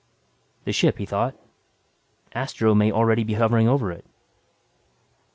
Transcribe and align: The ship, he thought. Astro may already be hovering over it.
The 0.63 0.71
ship, 0.73 0.97
he 0.97 1.05
thought. 1.05 1.35
Astro 2.33 2.73
may 2.73 2.91
already 2.91 3.23
be 3.23 3.35
hovering 3.35 3.67
over 3.67 3.91
it. 3.91 4.03